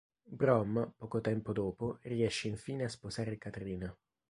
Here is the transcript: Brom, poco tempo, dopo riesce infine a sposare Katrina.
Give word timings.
Brom, 0.39 0.93
poco 0.97 1.21
tempo, 1.21 1.53
dopo 1.53 1.99
riesce 2.01 2.47
infine 2.47 2.85
a 2.85 2.89
sposare 2.89 3.37
Katrina. 3.37 3.95